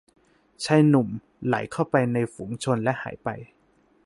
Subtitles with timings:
[0.65, 1.07] ชายหนุ่ม
[1.45, 3.29] ไหลเข้าไปในฝูงชนและหายไป